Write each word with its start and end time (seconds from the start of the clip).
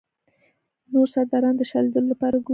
نور 0.91 1.07
سرداران 1.13 1.55
د 1.57 1.61
شاه 1.69 1.81
لیدلو 1.85 2.11
لپاره 2.13 2.37
ګوري. 2.45 2.49